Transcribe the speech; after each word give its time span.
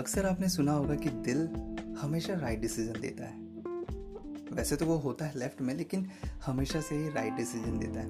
अक्सर 0.00 0.26
आपने 0.26 0.48
सुना 0.48 0.72
होगा 0.72 0.94
कि 0.94 1.08
दिल 1.08 1.48
हमेशा 2.00 2.34
राइट 2.34 2.60
डिसीज़न 2.60 3.00
देता 3.00 3.24
है। 3.24 3.38
वैसे 4.56 4.76
तो 4.76 4.86
वो 4.86 4.96
होता 4.96 5.24
है 5.24 5.38
लेफ़्ट 5.38 5.60
में, 5.60 5.74
लेकिन 5.74 6.06
हमेशा 6.46 6.80
से 6.80 6.94
ही 6.94 7.08
राइट 7.08 7.32
डिसीज़न 7.32 7.78
देता 7.78 8.00
है। 8.00 8.06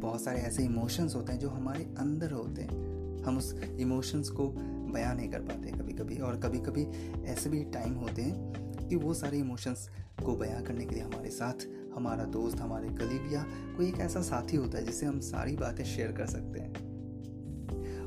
बहुत 0.00 0.22
सारे 0.22 0.40
ऐसे 0.40 0.64
इमोशंस 0.64 1.14
होते 1.14 1.32
हैं 1.32 1.40
जो 1.40 1.48
हमारे 1.48 1.84
अंदर 1.98 2.32
होते 2.32 2.62
हैं। 2.62 3.22
हम 3.22 3.38
उस 3.38 3.54
इमोशंस 3.78 4.28
को 4.28 4.48
बयान 4.92 5.16
नहीं 5.16 5.30
कर 5.30 5.40
पाते 5.40 5.70
कभी 5.70 5.92
कभी 5.92 6.16
और 6.16 6.40
कभी 6.40 6.58
कभी 6.58 6.86
ऐसे 7.24 7.50
भी 7.50 7.64
टाइम 7.64 7.94
होते 7.94 8.22
हैं 8.22 8.88
कि 8.88 8.96
वो 8.96 9.14
सारे 9.14 9.38
इमोशंस 9.38 9.90
को 10.24 10.36
बयां 10.36 10.62
करने 10.62 10.84
के 10.84 10.94
लिए 10.94 11.04
हमारे 11.04 11.30
साथ, 11.30 11.66
हमारा 11.94 12.24
दोस्त, 12.24 12.60
हमारे 12.60 12.88
कलीग 12.88 13.32
या 13.32 13.46
कोई 13.76 13.88
एक 13.88 13.98
ऐसा 14.00 14.22
साथी 14.22 14.56
होता 14.56 14.78
है 14.78 14.84
जिससे 14.84 15.06
हम 15.06 15.20
सारी 15.20 15.56
बातें 15.56 15.84
शेयर 15.84 16.12
कर 16.12 16.26
सकते 16.26 16.60
हैं। 16.60 16.89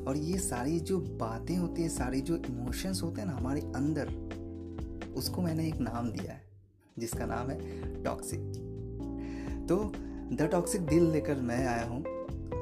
और 0.08 0.16
ये 0.16 0.38
सारी 0.38 0.78
जो 0.80 0.98
बातें 0.98 1.56
होती 1.56 1.82
है, 1.82 1.88
सारी 1.88 2.20
जो 2.20 2.36
इमोशंस 2.36 3.02
होते 3.02 3.20
हैं 3.20 3.28
ना 3.28 3.34
हमारे 3.34 3.60
अंदर, 3.76 4.08
उसको 5.16 5.42
मैंने 5.42 5.66
एक 5.68 5.80
नाम 5.80 6.10
दिया 6.10 6.32
है, 6.32 6.42
जिसका 6.98 7.26
नाम 7.26 7.50
है 7.50 8.02
टॉक्सिक 8.04 8.40
तो 9.68 9.76
द 10.36 10.48
टॉक्सिक 10.52 10.86
दिल 10.86 11.10
लेकर 11.10 11.40
मैं 11.42 11.66
आया 11.66 11.84
हूँ। 11.84 12.04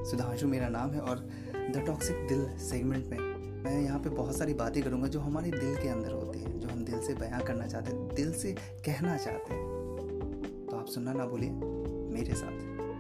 सुधांशु 0.05 0.49
मेरा 0.49 0.69
नाम 0.69 0.91
है 0.91 1.01
और 1.01 1.19
द 1.55 1.83
टॉक्सिक 1.87 2.27
दिल 2.29 2.47
सेगमेंट 2.59 3.07
में 3.07 3.19
मैं 3.65 3.81
यहाँ 3.83 3.99
पे 3.99 4.11
बहुत 4.11 4.37
सारी 4.37 4.55
बातें 4.55 4.83
करूँगा 4.83 5.09
जो 5.09 5.21
हमारे 5.21 5.51
दिल 5.51 5.77
के 5.77 5.89
अंदर 5.89 6.13
होती 6.13 6.39
हैं, 6.39 6.61
जो 6.61 6.69
हम 6.69 6.85
दिल 6.85 7.01
से 7.01 7.15
बयां 7.15 7.41
करना 7.41 7.67
चाहते 7.67 7.93
हैं, 7.93 8.15
दिल 8.15 8.33
से 8.33 8.53
कहना 8.87 9.17
चाहते 9.17 9.55
हैं। 9.55 10.67
तो 10.71 10.77
आप 10.77 10.87
सुनना 10.87 11.13
ना 11.13 11.27
भूलिए, 11.27 11.51
मेरे 12.15 12.35
साथ। 12.35 12.92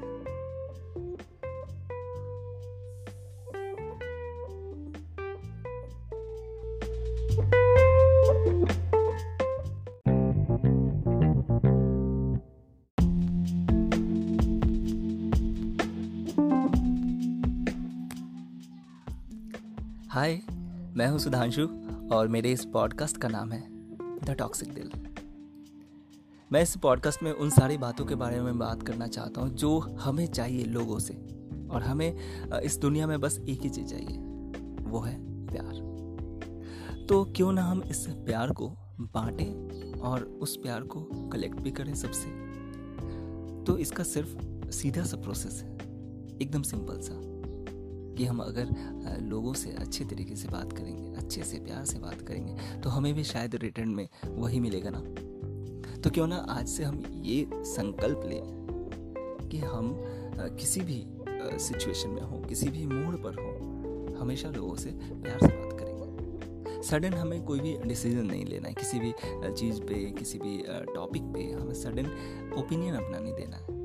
हाय 20.12 20.40
मैं 20.96 21.06
हूँ 21.06 21.18
सुधांशु 21.18 21.68
और 22.12 22.28
मेरे 22.28 22.52
इस 22.52 22.64
पॉडकास्ट 22.64 23.16
का 23.16 23.28
नाम 23.28 23.52
है 23.52 23.60
द 24.24 24.30
टॉक्सिक 24.30 24.74
दिल 24.74 24.90
मैं 26.52 26.62
इस 26.62 26.76
पॉडकास्ट 26.76 27.22
में 27.22 27.32
उन 27.32 27.50
सारी 27.50 27.78
बातों 27.78 28.04
के 28.04 28.14
बारे 28.14 28.40
में 28.40 28.58
बात 28.58 28.82
करना 28.82 29.06
चाहता 29.06 29.40
हूँ 29.40 29.50
जो 29.50 29.78
हमें 29.78 30.26
चाहिए 30.26 30.64
लोगों 30.64 30.98
से 30.98 31.14
और 31.70 31.82
हमें 31.82 32.16
इस 32.60 32.78
दुनिया 32.78 33.06
में 33.06 33.20
बस 33.20 33.38
एक 33.48 33.60
ही 33.60 33.70
चीज़ 33.70 33.86
चाहिए, 33.86 34.18
वो 34.82 35.00
है 35.00 35.46
प्यार। 35.46 37.06
तो 37.08 37.24
क्यों 37.24 37.52
ना 37.52 37.62
हम 37.62 37.82
इस 37.82 38.06
प्यार 38.08 38.52
को 38.52 38.68
बांटें 39.00 40.00
और 40.00 40.22
उस 40.22 40.56
प्यार 40.56 40.82
को 40.82 41.00
कलेक्ट 41.28 41.60
भी 41.60 41.70
करें 41.70 41.94
सबसे? 41.94 42.30
तो 43.64 43.78
इसका 43.78 44.02
सिर्फ़ 44.02 44.70
सीधा 44.70 45.04
सा 45.04 45.16
प्रोसेस 45.16 45.62
है, 45.62 45.76
एकदम 46.42 46.62
सिंपल 46.62 47.00
सा। 47.00 47.31
कि 48.16 48.24
हम 48.24 48.38
अगर 48.40 48.74
लोगों 49.22 49.52
से 49.54 49.70
अच्छे 49.72 50.04
तरीके 50.04 50.36
से 50.36 50.48
बात 50.48 50.72
करेंगे, 50.72 51.12
अच्छे 51.16 51.42
से 51.42 51.58
प्यार 51.58 51.84
से 51.84 51.98
बात 51.98 52.20
करेंगे 52.20 52.80
तो 52.80 52.90
हमें 52.90 53.12
भी 53.14 53.24
शायद 53.24 53.54
रिटर्न 53.54 53.88
में 53.88 54.08
वही 54.26 54.60
मिलेगा 54.60 54.90
ना? 54.92 55.00
तो 56.00 56.10
क्यों 56.10 56.26
ना 56.26 56.36
आज 56.50 56.68
से 56.68 56.84
हम 56.84 57.02
ये 57.24 57.46
संकल्प 57.54 58.22
लें 58.26 59.48
कि 59.50 59.58
हम 59.58 59.94
किसी 60.58 60.80
भी 60.80 61.04
सिचुएशन 61.60 62.10
में 62.10 62.22
हो, 62.22 62.38
किसी 62.40 62.68
भी 62.68 62.86
मूड 62.86 63.22
पर 63.22 63.34
हो, 63.34 64.20
हमेशा 64.20 64.50
लोगों 64.50 64.74
से 64.76 64.90
प्यार 64.90 65.38
से 65.40 65.46
बात 65.48 65.72
करेंगे। 65.72 66.82
सडन 66.82 67.14
हमें 67.14 67.42
कोई 67.44 67.60
भी 67.60 67.76
डिसीज़न 67.78 68.26
नहीं 68.26 68.44
लेना 68.44 68.68
है, 68.68 68.74
किसी 68.74 68.98
भी 68.98 69.12
चीज़ 69.52 69.80
पे, 69.80 69.94
किसी 70.12 70.38
भी 70.38 70.56
टॉपिक 70.94 71.22
पे 71.34 71.50
हमें 71.52 71.74
सडन 71.74 72.06
ओपिनियन 72.58 72.94
अपना 72.94 73.18
नहीं 73.18 73.34
देना 73.34 73.56
है। 73.56 73.81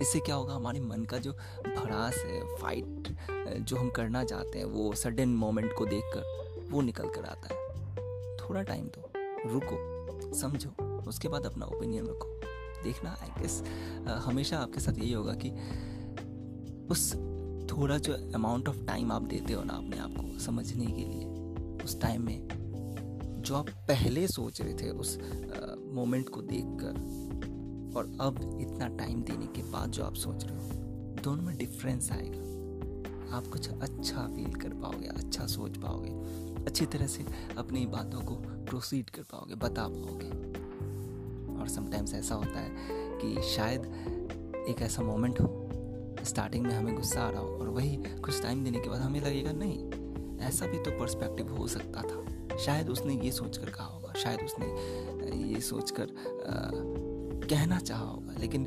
इससे 0.00 0.20
क्या 0.20 0.34
होगा, 0.34 0.54
हमारे 0.54 0.80
मन 0.80 1.04
का 1.04 1.18
जो 1.18 1.32
भड़ास 1.32 2.16
है 2.16 2.42
फाइट 2.56 3.08
जो 3.60 3.76
हम 3.76 3.90
करना 3.90 4.24
चाहते 4.24 4.58
हैं, 4.58 4.66
वो 4.66 4.92
सडन 4.94 5.28
मोमेंट 5.36 5.72
को 5.78 5.86
देख 5.86 6.04
कर 6.14 6.68
वो 6.70 6.80
निकल 6.80 7.08
कर 7.08 7.24
आता 7.24 7.48
है। 7.48 7.58
थोड़ा 8.38 8.62
टाइम 8.62 8.84
दो, 8.86 9.10
रुको, 9.46 10.32
समझो, 10.34 10.70
उसके 11.08 11.28
बाद 11.28 11.46
अपना 11.46 11.66
ओपिनियन 11.66 12.06
रखो। 12.06 12.28
देखना 12.84 13.10
आई 13.22 13.28
गेस 13.40 13.62
हमेशा 14.24 14.58
आपके 14.58 14.80
साथ 14.80 14.98
यही 14.98 15.12
होगा 15.12 15.34
कि 15.44 15.50
उस 16.90 17.12
थोड़ा 17.70 17.96
जो 17.98 18.12
अमाउंट 18.34 18.68
ऑफ़ 18.68 18.84
टाइम 18.86 19.12
आप 19.12 19.22
देते 19.22 19.52
हो 19.52 19.62
ना 19.64 19.74
अपने 19.74 19.98
आप 19.98 20.14
को 20.16 20.38
समझने 20.38 20.86
के 20.86 21.04
लिए, 21.04 21.24
उस 21.84 22.00
टाइम 22.00 22.22
में 22.22 22.48
जो 23.40 23.54
आप 23.56 23.68
पहले 23.88 24.26
सोच 24.28 24.60
रहे 24.60 24.74
थे, 24.74 24.90
उस 24.90 25.18
मोमेंट 25.94 26.28
को 26.28 26.42
देखकर 26.42 27.48
और 27.96 28.10
अब 28.20 28.58
इतना 28.60 28.88
टाइम 28.96 29.22
देने 29.22 29.46
के 29.46 29.62
बाद 29.62 29.90
जो 29.90 30.04
आप 30.04 30.14
सोच 30.14 30.44
रहे 30.44 30.56
हो, 30.56 30.68
दोनों 31.22 31.42
में 31.42 31.56
डिफरेंस 31.56 32.10
आएगा। 32.12 32.48
आप 33.36 33.46
कुछ 33.46 33.68
अच्छा 33.70 34.26
फील 34.26 34.54
कर 34.54 34.68
पाओगे 34.74 35.06
अच्छा 35.06 35.46
सोच 35.46 35.76
पाओगे, 35.76 36.10
अच्छी 36.64 36.86
तरह 36.86 37.06
से 37.06 37.24
अपनी 37.58 37.86
बातों 37.86 38.20
को 38.20 38.34
प्रोसीड 38.64 39.10
कर 39.10 39.22
पाओगे, 39.22 39.54
बता 39.54 39.86
पाओगे। 39.88 40.30
और 41.60 41.68
समटाइम्स 41.68 42.14
ऐसा 42.14 42.34
होता 42.34 42.60
है 42.60 42.70
कि 43.18 43.42
शायद 43.48 43.84
एक 44.68 44.82
ऐसा 44.82 45.02
मोमेंट 45.02 45.40
हो 45.40 45.48
स्टार्टिंग 46.24 46.66
में 46.66 46.74
हमें 46.74 46.94
गुस्सा 46.94 47.20
आ 47.20 47.30
रहा 47.30 47.40
हो 47.40 47.56
और 47.56 47.68
वही 47.68 47.96
कुछ 47.96 48.42
टाइम 48.42 48.64
देने 48.64 48.78
के 48.78 48.88
बाद 48.88 49.00
हमें 49.00 49.20
लगेगा, 49.20 49.52
नहीं, 49.52 50.38
ऐसा 50.40 50.66
भी 50.66 50.78
तो 50.78 50.90
पर्सपेक्टिव 50.90 51.52
हो 51.56 51.66
सकता 51.66 52.02
था। 52.02 52.56
शायद 52.56 52.88
उसने 52.90 53.14
ये 53.14 53.30
सोचकर 53.32 53.70
कहा 53.70 53.86
होगा, 53.86 54.12
शायद 54.12 54.40
उसने 54.40 54.66
ये 55.44 55.60
सोचकर 55.60 56.12
कहना 57.40 57.78
चाहा 57.78 58.04
होगा, 58.04 58.32
लेकिन 58.38 58.66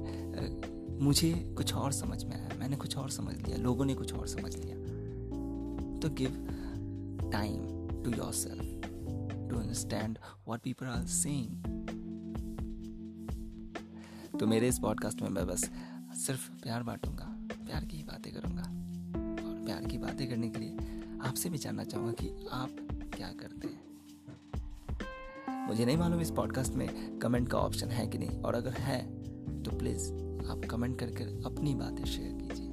मुझे 1.01 1.31
कुछ 1.57 1.73
और 1.73 1.91
समझ 1.91 2.23
में 2.23 2.35
आया। 2.35 2.57
मैंने 2.59 2.75
कुछ 2.75 2.97
और 2.97 3.09
समझ 3.09 3.35
लिया, 3.37 3.57
लोगों 3.57 3.85
ने 3.85 3.93
कुछ 3.93 4.13
और 4.13 4.27
समझ 4.27 4.55
लिया। 4.55 4.75
तो 5.99 6.09
give 6.13 6.31
time 7.31 7.61
to 8.03 8.11
yourself 8.33 8.87
to 9.49 9.57
understand 9.57 10.17
what 10.47 10.61
people 10.61 10.85
are 10.85 11.05
saying 11.07 11.71
तो 14.39 14.47
मेरे 14.47 14.67
इस 14.67 14.79
पॉडकास्ट 14.79 15.21
में 15.21 15.29
मैं 15.29 15.45
बस 15.47 15.69
सिर्फ़ 16.17 16.49
प्यार 16.63 16.83
बांटूँगा, 16.83 17.25
प्यार 17.55 17.85
की 17.85 17.97
ही 17.97 18.03
बातें 18.03 18.31
करूँगा। 18.33 18.61
और 18.61 19.63
प्यार 19.65 19.85
की 19.85 19.97
बातें 19.97 20.27
करने 20.29 20.49
के 20.49 20.59
लिए 20.59 21.19
आपसे 21.25 21.49
भी 21.49 21.57
जानना 21.57 21.83
चाहूँगा 21.83 22.11
कि 22.13 22.47
आप 22.51 22.75
क्या 23.15 23.27
करते 23.39 23.67
हैं। 23.67 23.92
मुझे 25.73 25.85
नहीं 25.85 25.97
मालूम 25.97 26.19
इस 26.21 26.31
पॉडकास्ट 26.31 26.73
में 26.73 27.19
कमेंट 27.19 27.49
का 27.49 27.57
ऑप्शन 27.57 27.87
है 27.87 28.07
कि 28.07 28.17
नहीं। 28.17 28.29
और 28.29 28.55
अगर 28.55 28.71
है 28.71 29.23
तो 29.63 29.71
प्लीज़ 29.77 30.11
आप 30.47 30.61
कमेंट 30.69 30.99
करके 30.99 31.23
अपनी 31.23 31.75
बातें 31.75 32.05
शेयर 32.05 32.33
कीजिए। 32.33 32.67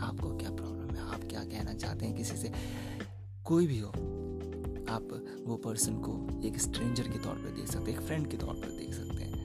आपको 0.00 0.36
क्या 0.36 0.50
प्रॉब्लम 0.50 0.90
है? 0.90 1.00
आप 1.00 1.20
क्या 1.30 1.44
कहना 1.44 1.74
चाहते 1.74 2.06
हैं 2.06 2.16
किसी 2.16 2.36
से? 2.36 2.52
कोई 3.44 3.66
भी 3.66 3.78
हो, 3.78 3.88
आप 4.88 5.26
वो 5.46 5.56
पर्सन 5.56 5.96
को 5.96 6.40
एक 6.44 6.58
स्ट्रेंजर 6.58 7.02
के 7.02 7.18
तौर 7.18 7.34
पर 7.34 7.50
देख 7.50 7.66
सकते 7.66 7.92
हैं, 7.92 7.98
एक 7.98 8.06
फ्रेंड 8.06 8.30
के 8.30 8.36
तौर 8.36 8.54
पर 8.54 8.78
देख 8.78 8.94
सकते 8.94 9.24
हैं। 9.24 9.36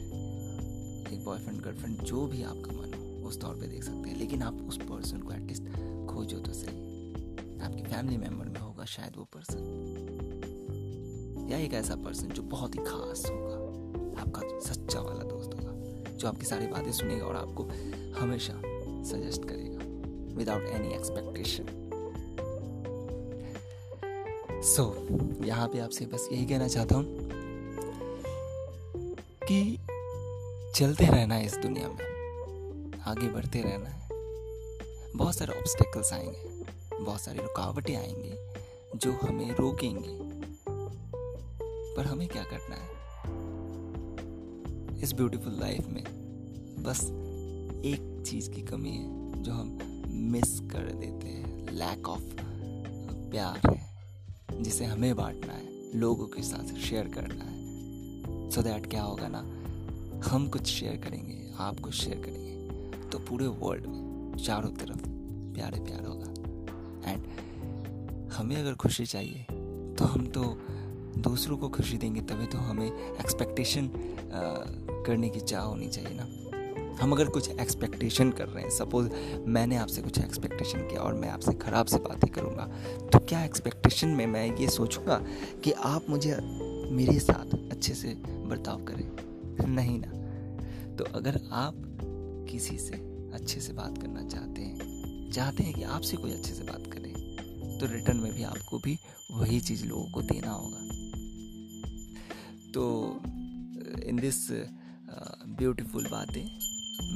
एक 1.12 1.26
बॉयफ्रेंड 1.26 1.62
गर्लफ्रेंड 1.62 1.98
जो 1.98 2.28
भी 2.28 2.44
आपका 2.44 2.72
मन 2.72 2.94
हो, 2.94 3.28
उस 3.28 3.42
तौर 3.42 3.56
पर 3.56 3.68
देख 3.68 3.84
सकते 3.84 4.10
हैं। 4.10 4.18
लेकिन 4.18 4.42
आप 4.42 4.54
उस 4.54 4.78
पर्सन 4.78 5.18
को 5.18 5.34
एटलीस्ट 5.34 5.64
खोजो 6.08 6.40
तो 6.40 6.54
सही। 6.54 6.94
आपकी 7.60 7.84
फैमिली 7.84 8.18
मेंबर 8.18 8.46
में 8.46 8.60
होगा 8.60 8.86
शायद 8.86 9.14
वो 9.18 9.24
पर्सन 9.24 9.60
या 11.50 11.58
एक 11.58 11.74
ऐसा 11.74 11.96
पर्सन 11.96 12.28
जो 12.28 12.44
बहुत 12.44 12.76
ही 12.76 12.80
खास 12.80 13.26
होगा, 13.30 13.56
आपका 14.22 14.42
सच्चा 14.60 15.00
वाला 15.00 15.24
दोस्त 15.24 15.54
होगा, 15.54 15.72
जो 16.18 16.28
आपकी 16.28 16.46
सारी 16.46 16.68
बातें 16.68 16.92
सुनेगा 16.92 17.26
और 17.26 17.36
आपको 17.36 17.64
हमेशा 18.20 18.54
सजेस्ट 19.04 19.46
करेगा 19.46 20.36
विदाउट 20.38 20.64
एनी 20.64 20.94
एक्सपेक्टेशन 20.94 21.80
सो 24.66 24.84
यहाँ 25.46 25.68
पे 25.68 25.80
आपसे 25.80 26.06
बस 26.06 26.28
यही 26.32 26.46
कहना 26.46 26.68
चाहता 26.68 26.96
हूँ 26.96 27.06
कि 29.44 29.78
चलते 30.76 31.06
रहना 31.06 31.36
है 31.36 31.46
इस 31.46 31.58
दुनिया 31.58 31.88
में, 31.88 33.02
आगे 33.08 33.28
बढ़ते 33.28 33.62
रहना 33.62 33.90
है। 33.90 34.08
बहुत 35.16 35.36
सारे 35.36 35.60
ऑब्स्टेकल्स 35.60 36.14
आएँगे, 36.14 37.04
बहुत 37.04 37.22
सारी 37.22 37.40
रुकावटें 37.40 37.96
आएँगी, 37.96 38.34
जो 38.96 39.12
हमें 39.12 39.52
रोकेंगे। 39.56 40.33
पर 41.98 42.06
हमें 42.06 42.28
क्या 42.28 42.44
करना 42.44 42.76
है? 42.76 42.92
इस 45.02 45.14
ब्यूटीफुल 45.14 45.60
लाइफ 45.60 45.88
में 45.88 46.04
बस 46.84 47.04
एक 47.86 48.24
चीज़ 48.28 48.50
की 48.52 48.62
कमी 48.62 48.90
है, 48.90 49.42
जो 49.42 49.52
हम 49.52 49.78
मिस 50.32 50.60
कर 50.72 50.92
देते 50.92 51.28
हैं। 51.28 51.72
लैक 51.72 52.08
ऑफ़ 52.08 52.24
प्यार 53.32 53.60
है, 53.68 54.62
जिसे 54.62 54.86
हमें 54.86 55.16
बांटना 55.16 55.54
है, 55.54 55.98
लोगों 56.00 56.28
के 56.28 56.42
साथ 56.42 56.74
शेयर 56.80 57.08
करना 57.08 57.44
है। 57.44 57.62
सो 58.50 58.62
so 58.62 58.68
दैट 58.68 58.86
क्या 58.86 59.02
होगा 59.02 59.28
ना, 59.28 59.40
हम 60.28 60.48
कुछ 60.48 60.68
शेयर 60.68 60.98
करेंगे, 60.98 61.40
आप 61.58 61.80
कुछ 61.80 61.94
शेयर 61.94 62.18
करेंगे 62.18 63.10
तो 63.10 63.20
पूरे 63.20 63.48
वर्ल्ड 63.48 63.86
में 63.86 64.38
चारों 64.38 64.70
तरफ़ 64.72 65.02
प्यारे 65.56 65.80
प्यार 65.80 66.06
होगा। 66.06 67.12
एंड 67.12 68.32
हमें 68.32 68.56
अगर 68.56 68.74
खुशी 68.74 69.06
चाहिए 69.06 69.46
तो 69.96 70.06
हम 70.06 70.26
तो 70.28 70.44
दूसरों 71.18 71.58
को 71.58 71.70
खुशी 71.70 71.98
देंगे, 71.98 72.22
तभी 72.22 72.46
तो 72.46 72.58
हमें 72.60 72.88
एक्सपेक्टेशन 72.88 73.90
करने 75.06 75.30
की 75.30 75.40
चाह 75.40 75.64
होनी 75.64 75.88
चाहिए 75.88 76.14
ना। 76.14 76.28
हम 77.02 77.12
अगर 77.12 77.28
कुछ 77.28 77.50
एक्सपेक्टेशन 77.52 78.32
कर 78.32 78.48
रहे 78.48 78.64
हैं 78.64 78.70
सपोज़ 78.70 79.10
मैंने 79.48 79.76
आपसे 79.76 80.02
कुछ 80.02 80.18
एक्सपेक्टेशन 80.20 80.80
किया 80.80 81.02
और 81.02 81.14
मैं 81.14 81.30
आपसे 81.30 81.54
ख़राब 81.54 81.86
से 81.86 81.98
बातें 81.98 82.30
करूँगा 82.32 82.66
तो 83.10 83.20
क्या 83.20 83.44
एक्सपेक्टेशन 83.46 84.08
में 84.10 84.26
मैं 84.28 84.46
ये 84.58 84.68
सोचूँगा 84.70 85.16
कि 85.64 85.72
आप 85.72 86.10
मुझे 86.10 86.38
मेरे 86.92 87.20
साथ 87.20 87.56
अच्छे 87.72 87.94
से 87.94 88.14
बर्ताव 88.28 88.84
करें? 88.86 89.08
नहीं 89.68 90.00
ना। 90.00 90.96
तो 90.96 91.06
अगर 91.16 91.40
आप 91.52 91.76
किसी 92.52 92.78
से 92.78 92.96
अच्छे 93.34 93.60
से 93.60 93.74
बात 93.74 93.98
करना 93.98 94.28
चाहते 94.28 94.62
हैं 94.62 95.32
चाहते 95.32 95.64
हैं 95.64 95.74
कि 95.74 95.84
आपसे 95.84 96.18
कोई 96.18 96.32
अच्छे 96.32 96.54
से 96.54 96.64
बात 96.64 96.88
करे 96.88 97.12
तो 97.80 97.94
रिटर्न 97.94 98.18
में 98.18 98.34
भी 98.34 98.44
आपको 98.44 98.80
भी 98.80 98.98
वही 99.32 99.60
चीज़ 99.60 99.86
लोगों 99.86 100.10
को 100.12 100.22
देना 100.22 100.52
होगा। 100.52 100.83
तो 102.74 102.84
इन 104.06 104.20
दिस 104.22 104.38
ब्यूटीफुल 105.60 106.08
बातें 106.12 106.44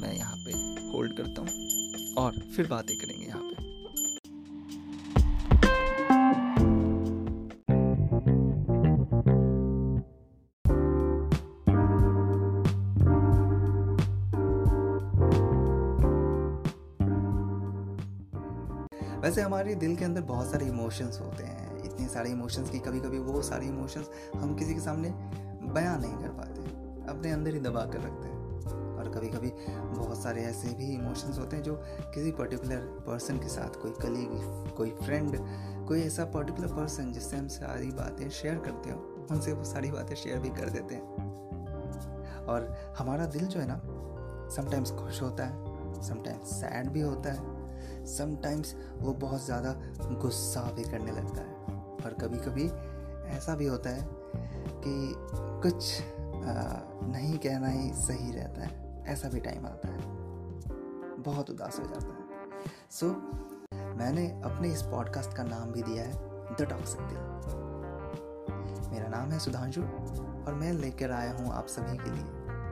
मैं 0.01 0.13
यहाँ 0.15 0.35
पे 0.37 0.51
होल्ड 0.91 1.17
करता 1.17 1.41
हूँ 1.41 2.15
और 2.17 2.39
फिर 2.55 2.67
बातें 2.67 2.95
करेंगे 2.97 3.25
यहाँ 3.25 3.41
पे। 3.41 3.65
वैसे 19.21 19.41
हमारे 19.41 19.73
दिल 19.75 19.95
के 19.95 20.05
अंदर 20.05 20.21
बहुत 20.23 20.51
सारे 20.51 20.65
इमोशंस 20.65 21.19
होते 21.21 21.43
हैं। 21.43 21.76
इतने 21.97 22.09
सारे 22.09 22.29
इमोशंस 22.29 22.69
की 22.69 22.79
कभी 22.79 22.99
कभी 22.99 23.19
वो 23.19 23.41
सारे 23.41 23.65
इमोशंस 23.67 24.09
हम 24.35 24.53
किसी 24.55 24.73
के 24.73 24.79
सामने 24.79 25.09
बयान 25.09 26.01
नहीं 26.01 26.13
कर 26.13 26.29
पाते, 26.29 26.61
अपने 27.09 27.31
अंदर 27.31 27.53
ही 27.53 27.59
दबा 27.59 27.85
कर 27.85 27.99
रखते 27.99 28.27
हैं। 28.27 28.35
और 28.97 29.09
कभी 29.09 29.27
कभी 29.29 29.51
बहुत 29.97 30.21
सारे 30.21 30.41
ऐसे 30.43 30.73
भी 30.75 30.93
इमोशंस 30.95 31.39
होते 31.39 31.55
हैं 31.55 31.63
जो 31.63 31.75
किसी 32.13 32.31
पर्टिकुलर 32.31 32.85
पर्सन 33.07 33.39
के 33.39 33.49
साथ, 33.49 33.81
कोई 33.81 33.91
कलीग 34.01 34.75
कोई 34.77 34.91
फ्रेंड 35.03 35.37
कोई 35.87 36.01
ऐसा 36.01 36.25
पर्टिकुलर 36.27 36.73
पर्सन 36.73 37.11
जिससे 37.13 37.37
हम 37.37 37.47
सारी 37.49 37.91
बातें 37.93 38.29
शेयर 38.31 38.57
करते 38.59 38.89
हो, 38.89 38.99
उनसे 39.31 39.53
वो 39.53 39.63
सारी 39.63 39.91
बातें 39.91 40.15
शेयर 40.15 40.39
भी 40.39 40.49
कर 40.51 40.69
देते 40.69 40.95
हैं। 40.95 42.45
और 42.45 42.73
हमारा 42.97 43.25
दिल 43.27 43.45
जो 43.45 43.59
है 43.59 43.67
ना 43.67 43.81
समटाइम्स 44.55 44.91
खुश 44.93 45.21
होता 45.21 45.45
है 45.45 46.01
समटाइम्स 46.03 46.53
सैड 46.53 46.89
भी 46.89 47.01
होता 47.01 47.33
है 47.33 48.05
समटाइम्स 48.07 48.75
वो 48.97 49.13
बहुत 49.21 49.45
ज़्यादा 49.45 49.75
गुस्सा 50.21 50.61
भी 50.75 50.83
करने 50.83 51.11
लगता 51.11 51.41
है। 51.41 51.55
और 52.07 52.13
कभी 52.13 52.37
कभी 52.37 52.65
ऐसा 53.29 53.55
भी 53.55 53.67
होता 53.67 53.89
है 53.89 54.07
कि 54.83 55.13
कुछ 55.63 56.03
नहीं 57.07 57.37
कहना 57.37 57.67
ही 57.67 57.93
सही 57.93 58.31
रहता 58.31 58.61
है। 58.61 59.03
ऐसा 59.07 59.29
भी 59.29 59.39
टाइम 59.39 59.65
आता 59.65 59.87
है। 59.87 59.99
बहुत 61.23 61.49
उदास 61.49 61.79
हो 61.79 61.85
जाता 61.87 62.05
है। 62.05 62.25
सो 62.91 63.07
so, 63.07 63.13
मैंने 63.97 64.41
अपने 64.45 64.71
इस 64.73 64.81
पॉडकास्ट 64.81 65.33
का 65.33 65.43
नाम 65.43 65.71
भी 65.71 65.83
दिया 65.83 66.03
है 66.03 66.11
द 66.55 66.67
टॉक्सिक 66.69 67.01
दिल 67.01 67.17
मेरा 68.91 69.07
नाम 69.07 69.31
है 69.31 69.39
सुधांशु 69.39 69.81
और 69.81 70.53
मैं 70.53 70.73
लेकर 70.73 71.11
आया 71.11 71.33
हूँ 71.33 71.53
आप 71.53 71.67
सभी 71.67 71.97
के 71.97 72.11
लिए 72.11 72.23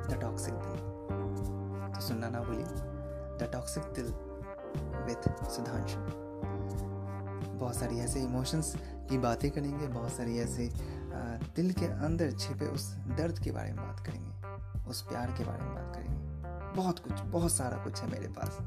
द 0.10 0.18
टॉक्सिक 0.22 0.54
दिल 0.54 0.80
तो 1.96 2.02
सुनना 2.02 2.30
ना 2.30 2.40
भूलिए। 2.40 2.66
The 3.38 3.50
toxic 3.54 3.84
Dil 3.84 4.14
with 5.04 5.50
Sudhanshu. 5.50 6.25
बहुत 7.56 7.75
सारी 7.75 8.00
ऐसे 8.00 8.22
इमोशंस 8.22 8.74
की 9.10 9.18
बातें 9.18 9.50
करेंगे, 9.52 9.88
बहुत 9.88 10.12
सारी 10.12 10.38
ऐसे 10.40 10.69
दिल 11.56 11.72
के 11.74 11.86
अंदर 11.86 12.31
छिपे 12.31 12.66
उस 12.66 12.92
दर्द 13.18 13.40
के 13.40 13.52
बारे 13.52 13.72
में 13.74 13.81
बात 13.88 14.00
करेंगे, 14.06 14.90
उस 14.90 15.02
प्यार 15.02 15.31
के 15.38 15.46
बारे 15.46 15.63
में 15.63 15.74
बात 15.75 15.96
करेंगे। 15.96 16.18
बहुत 16.75 17.00
कुछ, 17.00 17.22
बहुत 17.22 17.52
सारा 17.52 17.78
कुछ 17.84 18.02
है 18.02 18.10
मेरे 18.12 18.28
पास। 18.40 18.57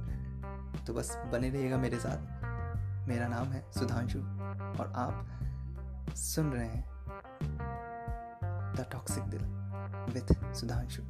तो 0.86 0.94
बस 0.94 1.16
बने 1.32 1.50
रहिएगा 1.50 1.76
मेरे 1.76 1.96
साथ। 1.96 3.06
मेरा 3.08 3.28
नाम 3.28 3.52
है 3.52 3.64
सुधांशु 3.72 4.18
और 4.18 4.92
आप 4.96 6.14
सुन 6.16 6.50
रहे 6.52 6.66
हैं 6.66 6.84
the 8.74 8.86
toxic 8.92 9.24
Dil 9.24 9.44
with 10.14 10.54
Sudhanshu. 10.54 11.02